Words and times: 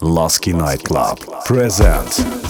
Laski 0.00 0.52
Nightclub 0.52 1.18
presents 1.44 2.47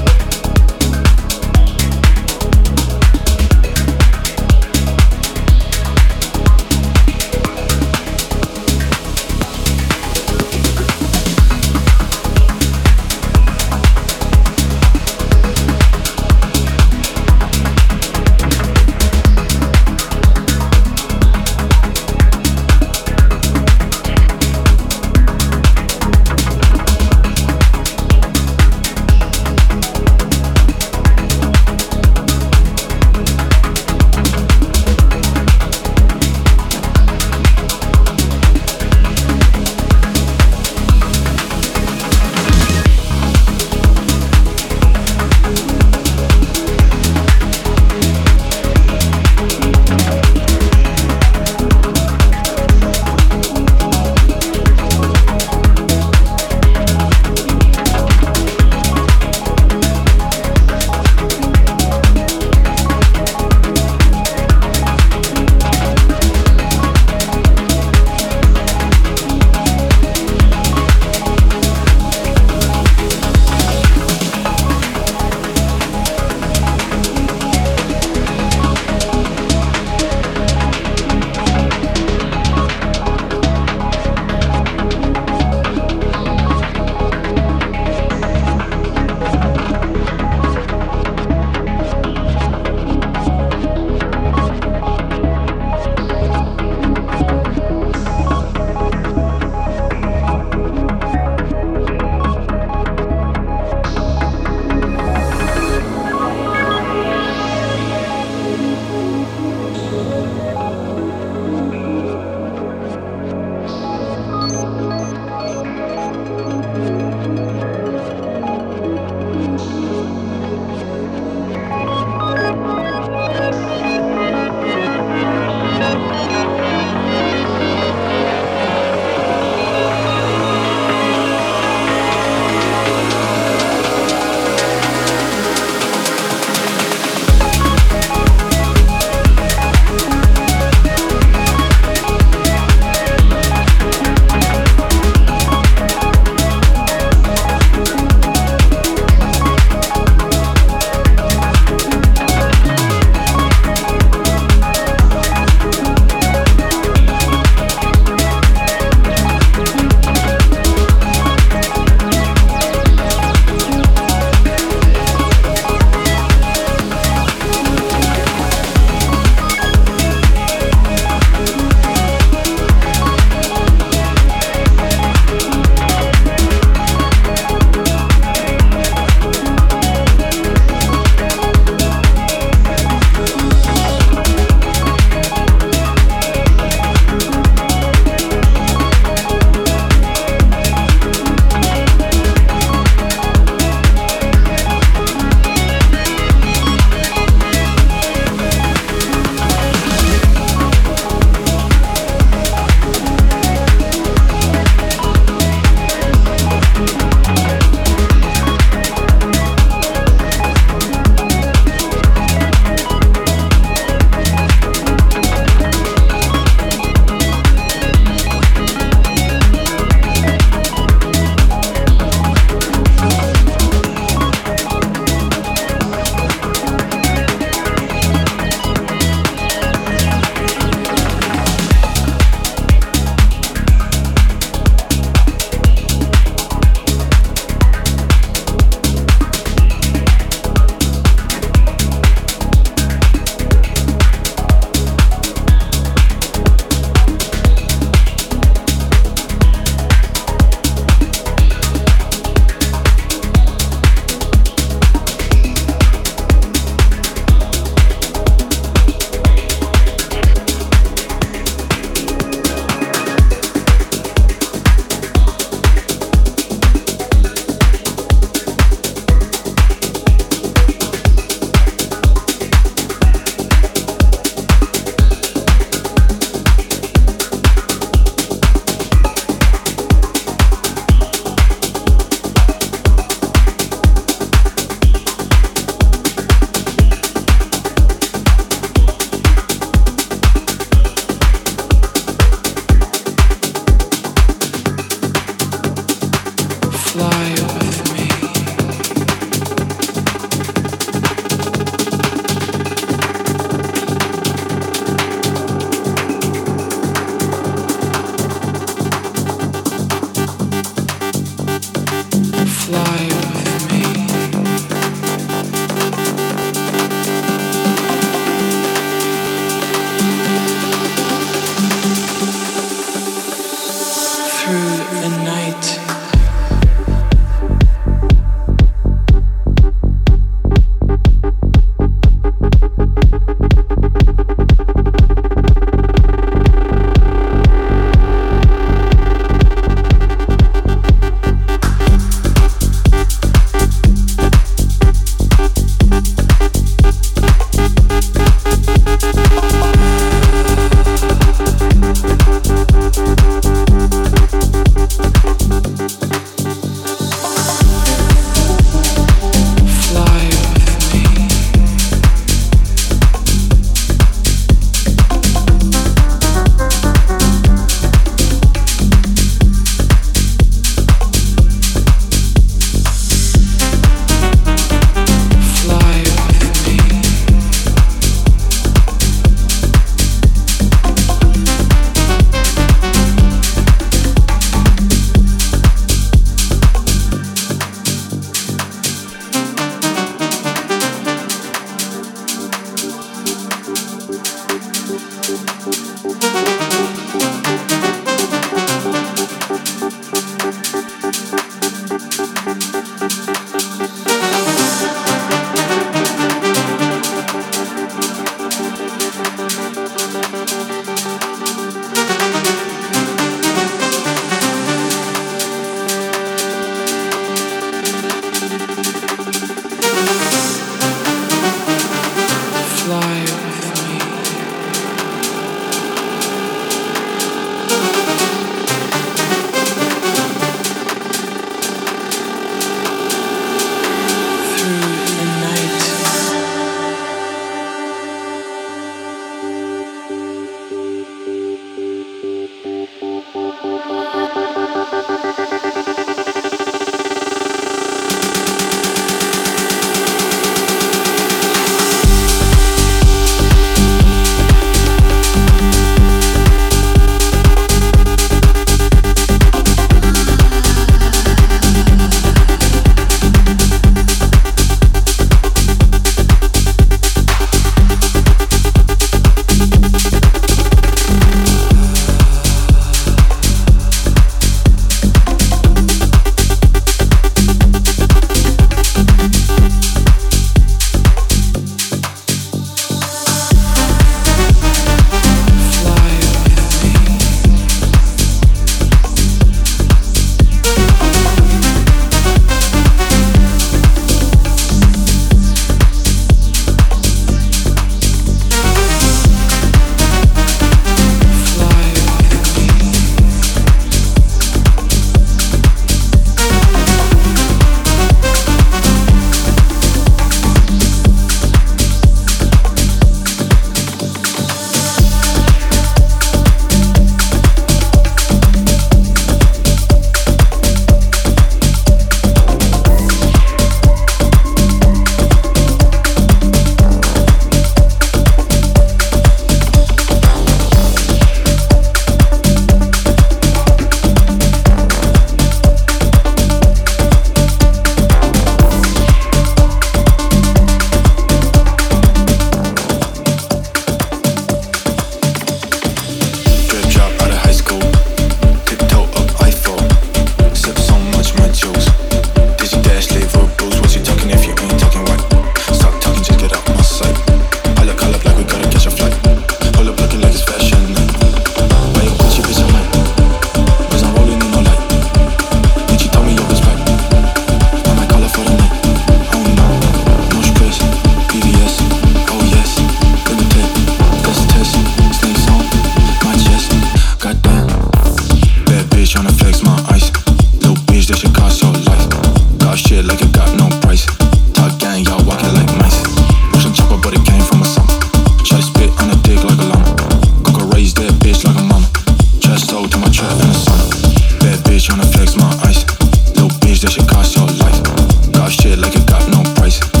Let's 599.11 599.25
test 599.59 600.00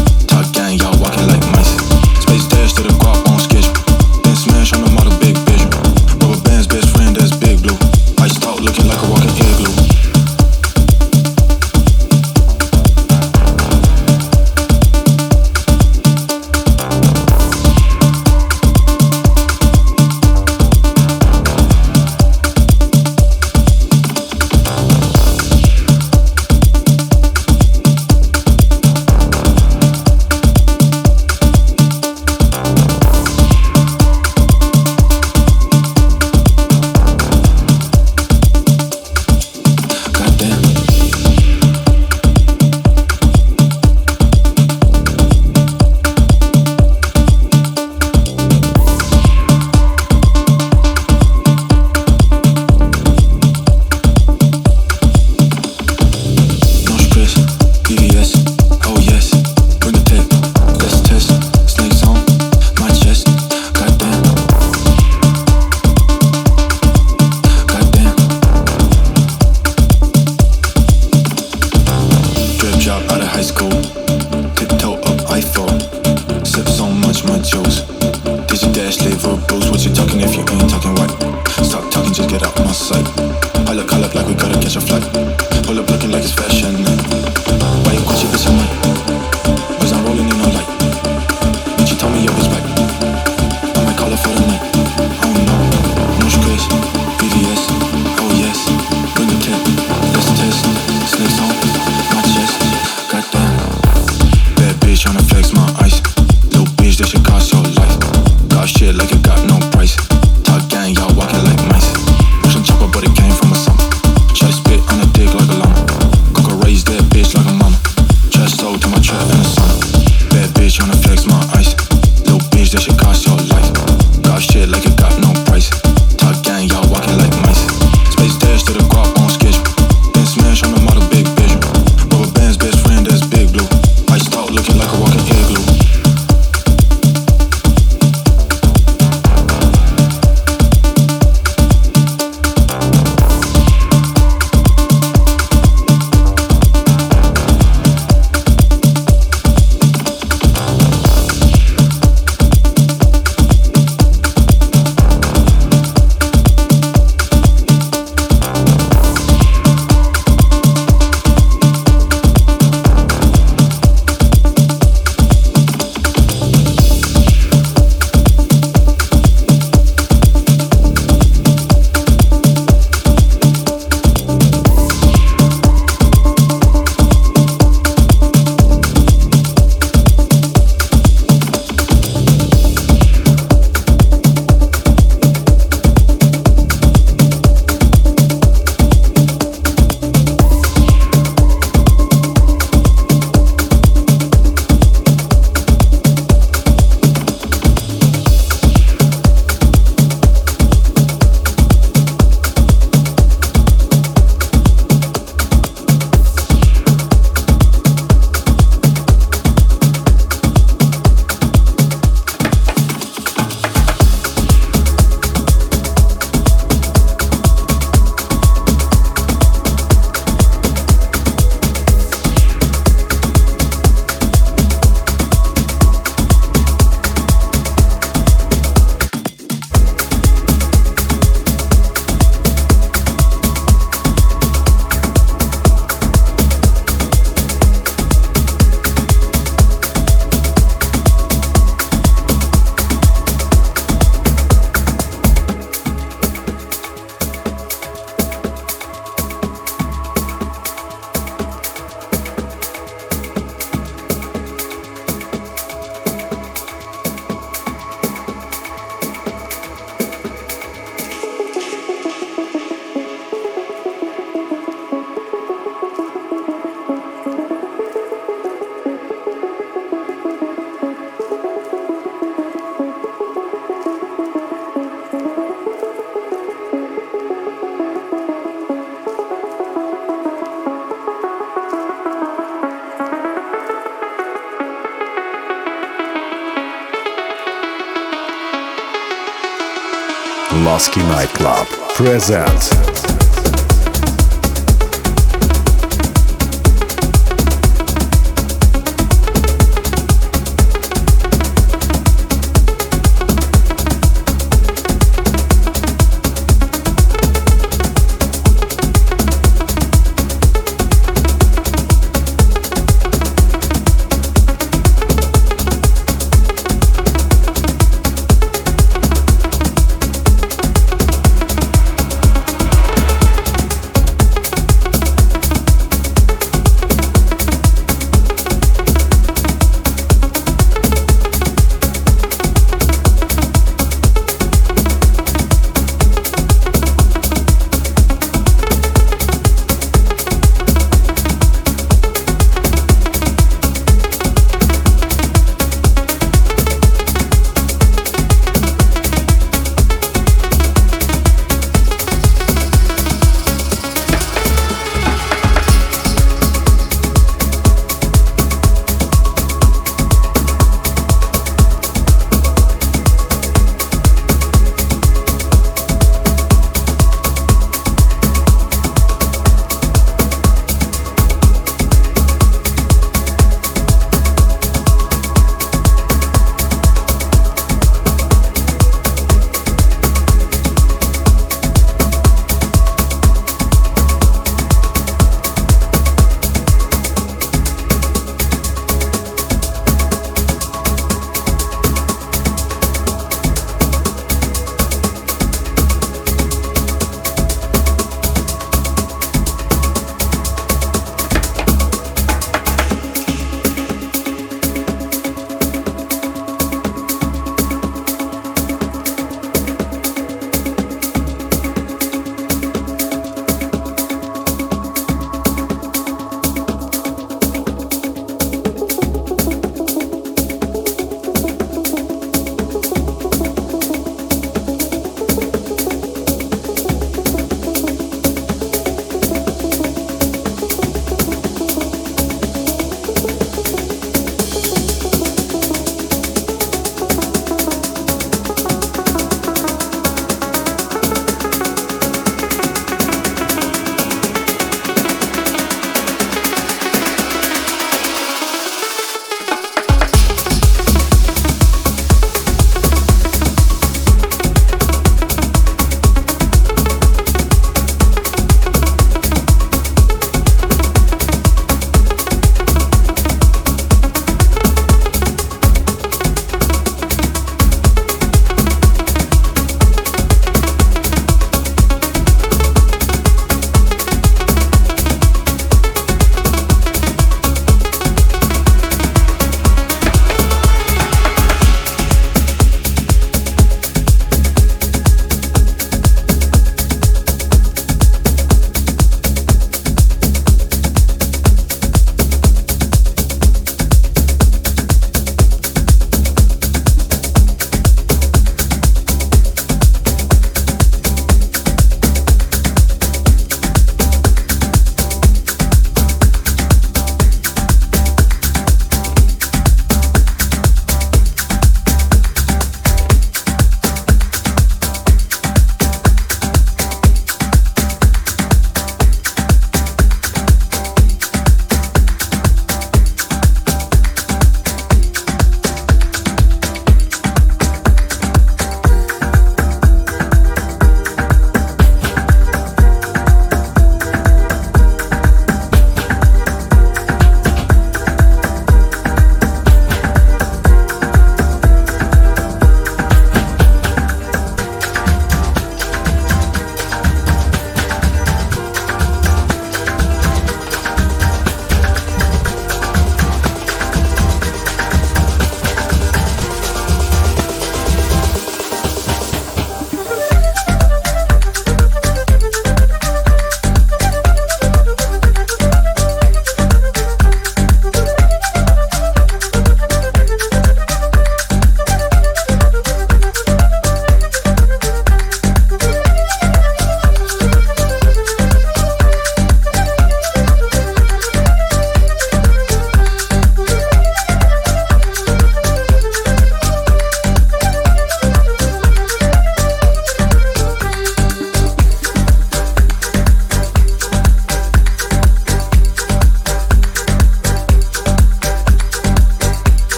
Nightclub 291.41 291.67
presents 291.95 292.80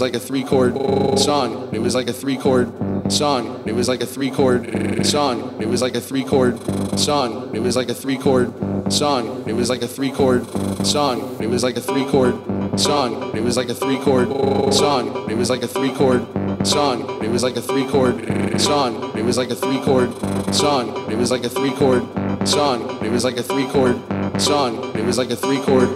like 0.00 0.14
a 0.14 0.20
three 0.20 0.44
chord 0.44 0.74
song. 1.18 1.70
It 1.72 1.80
was 1.80 1.94
like 1.94 2.08
a 2.08 2.12
three 2.12 2.36
chord 2.36 2.72
song. 3.12 3.62
It 3.66 3.72
was 3.72 3.88
like 3.88 4.02
a 4.02 4.06
three 4.06 4.30
chord 4.30 5.04
song. 5.04 5.60
It 5.60 5.68
was 5.68 5.82
like 5.82 5.94
a 5.94 6.00
three 6.00 6.24
chord 6.24 6.58
song. 6.98 7.54
It 7.54 7.60
was 7.60 7.76
like 7.76 7.88
a 7.88 7.94
three 7.94 8.16
chord 8.16 8.52
song. 8.92 9.48
It 9.48 9.52
was 9.52 9.68
like 9.68 9.82
a 9.82 9.88
three 9.88 10.10
chord 10.12 10.46
song. 10.86 11.42
It 11.42 11.48
was 11.48 11.62
like 11.62 11.76
a 11.76 11.80
three 11.80 12.04
chord 12.06 12.34
song. 12.78 13.36
It 13.36 13.42
was 13.42 13.56
like 13.56 13.68
a 13.68 13.74
three 13.74 13.98
chord 13.98 14.28
song. 14.74 15.30
It 15.30 15.36
was 15.36 15.50
like 15.50 15.62
a 15.62 15.68
three 15.68 15.90
chord 15.92 16.66
song. 16.66 17.20
It 17.22 17.30
was 17.30 17.42
like 17.42 17.56
a 17.56 17.62
three 17.62 17.88
chord 17.88 18.16
song. 18.56 19.16
It 19.16 19.24
was 19.24 19.38
like 19.38 19.50
a 19.50 19.56
three 19.56 19.80
chord 19.80 20.14
song. 20.54 21.10
It 21.10 21.16
was 21.16 21.30
like 21.30 21.44
a 21.44 21.48
three 21.48 21.72
chord 21.72 22.02
song. 22.48 23.04
It 23.04 23.10
was 23.10 23.24
like 23.24 23.36
a 23.36 23.42
three 23.42 23.66
chord 23.66 23.96
song. 24.40 24.96
It 24.96 25.04
was 25.04 25.18
like 25.18 25.30
a 25.30 25.36
three 25.36 25.60
chord 25.60 25.88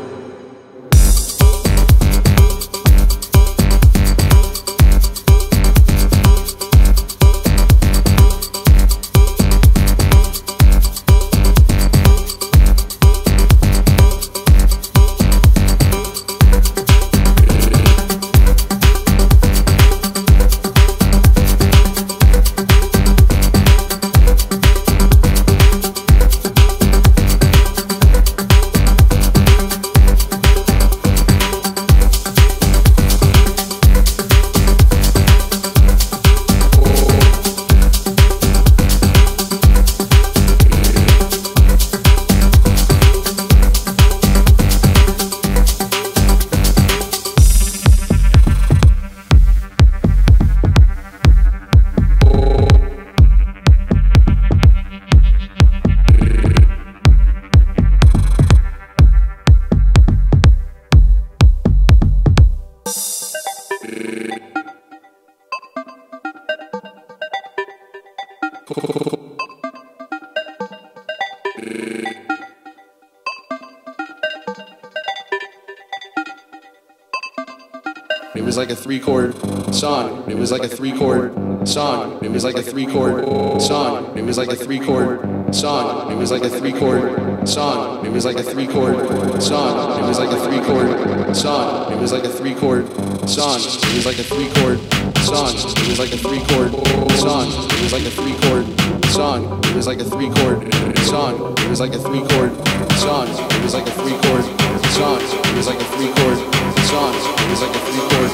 It 78.44 78.46
was 78.46 78.58
like 78.58 78.68
a 78.68 78.76
three 78.76 79.00
chord 79.00 79.34
song. 79.74 80.30
It 80.30 80.36
was 80.36 80.52
like 80.52 80.64
a 80.64 80.68
three 80.68 80.92
chord 80.92 81.32
song. 81.66 82.22
It 82.22 82.30
was 82.30 82.44
like 82.44 82.56
a 82.56 82.62
three 82.62 82.84
chord 82.84 83.24
song. 83.62 84.18
It 84.18 84.22
was 84.22 84.36
like 84.36 84.50
a 84.50 84.54
three 84.54 84.80
chord 84.80 85.56
song. 85.56 86.12
It 86.12 86.16
was 86.16 86.30
like 86.30 86.44
a 86.44 86.50
three 86.50 86.74
chord 86.74 87.48
song. 87.48 88.04
It 88.04 88.12
was 88.12 88.26
like 88.26 88.36
a 88.36 88.42
three 88.42 88.66
chord 88.66 89.42
song. 89.42 89.98
It 89.98 90.06
was 90.06 90.18
like 90.18 90.30
a 90.30 90.36
three 90.36 90.60
chord 90.60 91.34
song. 91.34 91.90
It 91.90 91.98
was 91.98 92.12
like 92.12 92.24
a 92.24 92.28
three 92.28 92.54
chord 92.54 92.86
song. 93.24 93.80
It 93.88 93.96
was 93.96 94.04
like 94.04 94.18
a 94.18 94.20
three 94.20 94.44
chord 94.52 95.08
song. 95.24 95.48
It 95.56 95.88
was 95.96 96.12
like 96.12 96.12
a 96.12 96.12
three 96.12 96.52
chord 96.52 97.16
song. 97.24 97.64
It 97.72 97.80
was 97.80 97.92
like 97.92 98.04
a 98.04 98.12
three 98.12 98.34
chord 98.44 98.64
song. 99.08 99.64
It 99.64 99.74
was 99.74 99.86
like 99.86 100.00
a 100.00 100.04
three 100.04 100.28
chord 100.28 100.74
song. 101.08 101.54
It 101.56 101.70
was 101.70 101.80
like 101.80 101.94
a 101.94 101.98
three 101.98 102.20
chord 102.28 102.52
song. 103.00 103.26
It 103.26 103.62
was 103.64 103.72
like 103.72 103.86
a 103.86 103.90
three 103.90 104.16
chord 104.28 104.44
song. 104.92 105.18
It 105.22 105.56
was 105.56 105.66
like 105.66 105.80
a 105.80 105.84
three 105.96 106.12
chord 106.12 106.53
it's 106.76 107.60
like 107.60 107.74
a 107.74 107.78
free 107.78 108.01
bird. 108.09 108.30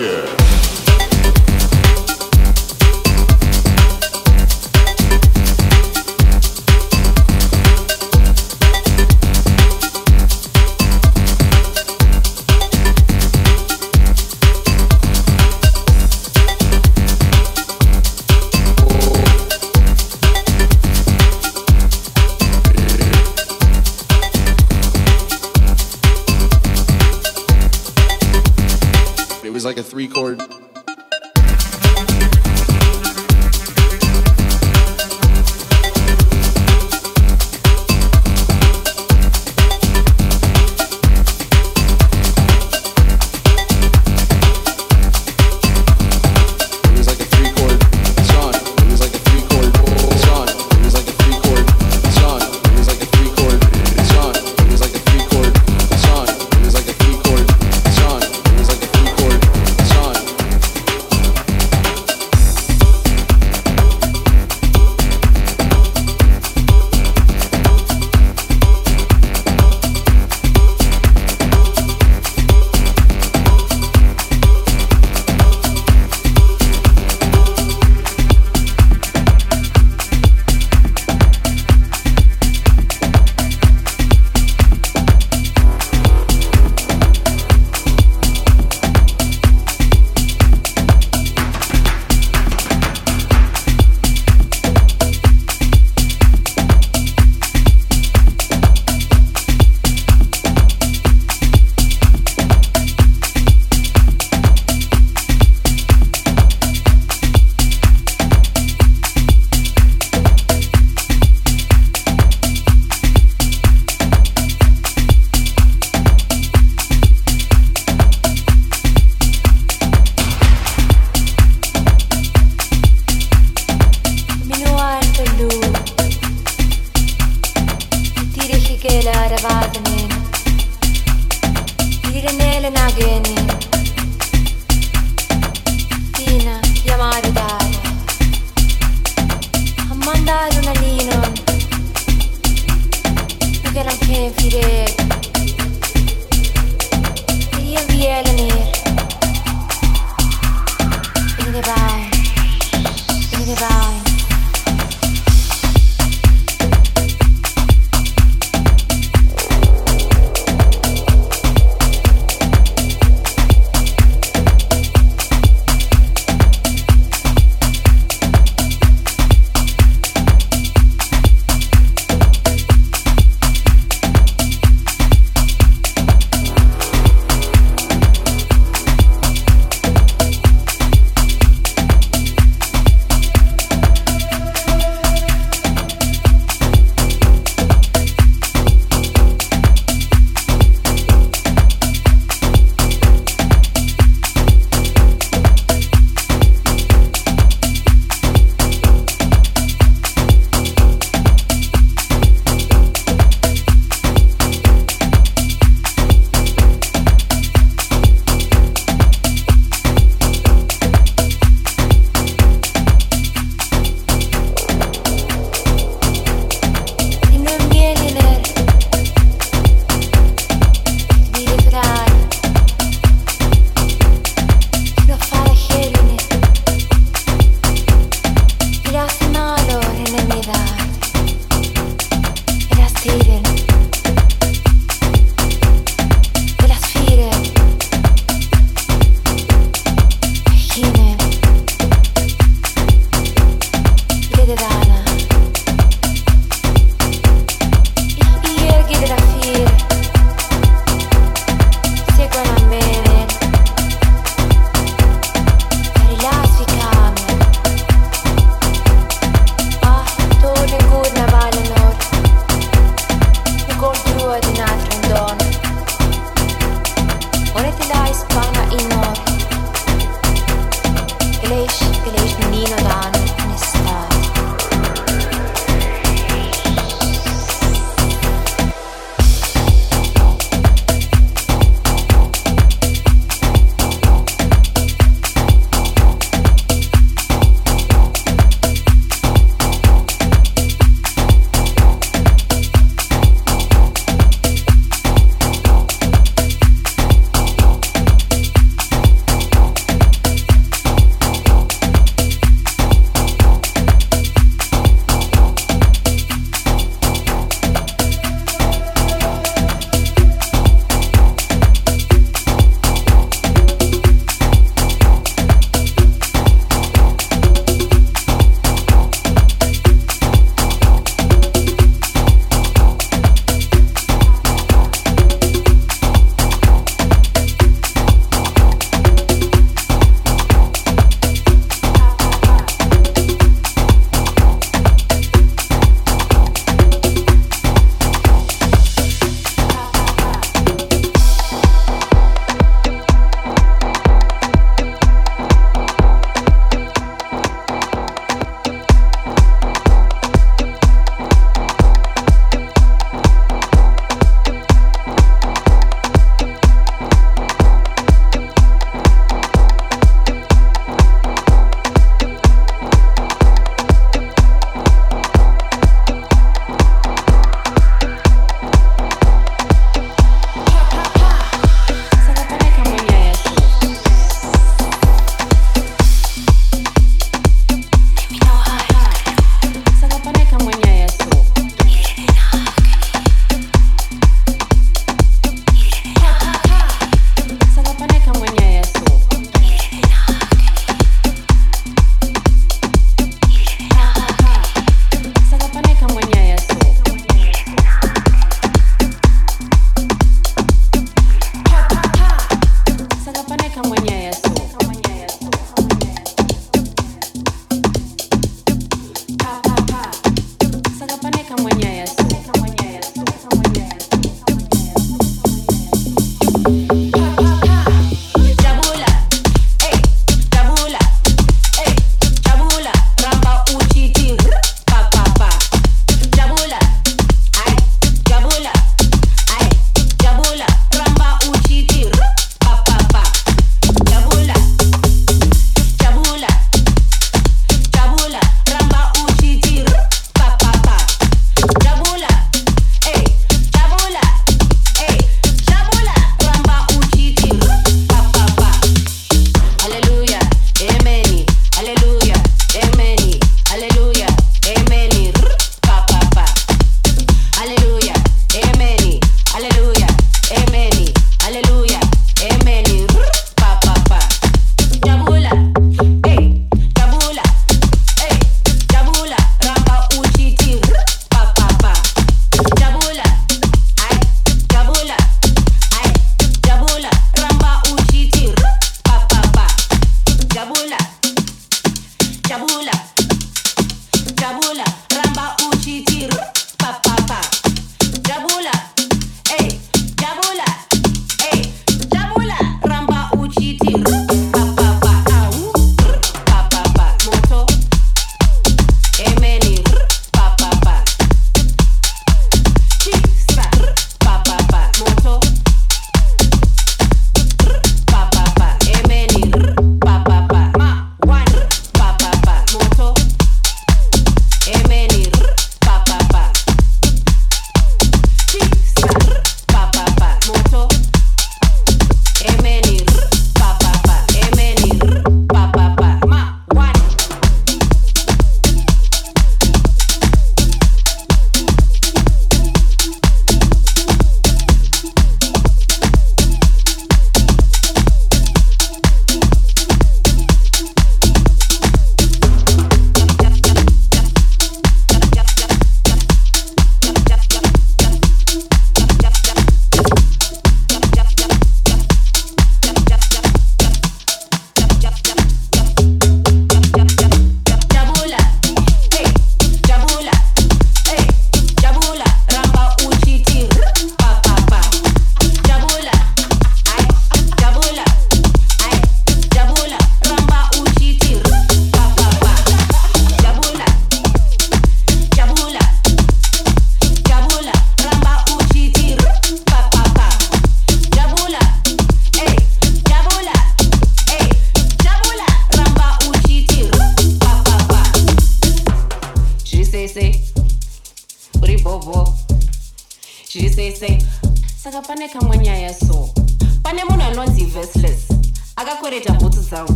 Yeah. 0.00 0.41